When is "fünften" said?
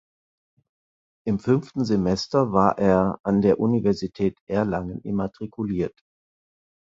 1.37-1.85